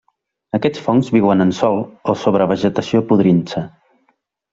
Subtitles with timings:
[0.59, 1.77] Aquests fongs viuen el sòl
[2.13, 3.63] o sobre vegetació podrint-se.